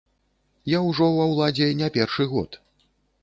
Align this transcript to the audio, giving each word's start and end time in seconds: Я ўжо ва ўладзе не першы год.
Я 0.75 0.79
ўжо 0.87 1.09
ва 1.17 1.27
ўладзе 1.33 1.67
не 1.81 1.89
першы 1.97 2.25
год. 2.31 2.57